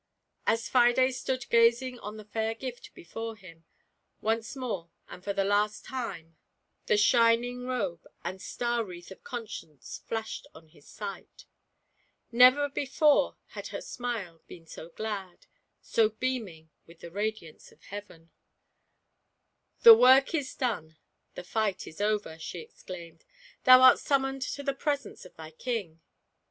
[0.47, 3.65] Aa Fides stood gazing on the fair gift before him,
[4.19, 6.37] once more, and for the last time,
[6.87, 11.45] the shining robe and star wreath of Conscience flashed on his sight
[12.31, 15.45] Never before had her smile been so glad,
[15.83, 18.31] so beaming with the radiance of Heaven.
[19.85, 20.79] 11 162 GIANT PRIDE.
[20.79, 20.97] "The work is done—
[21.35, 23.23] the fight is over!" she ex claimed;
[23.65, 26.01] thou art summoned to the presence of thy King!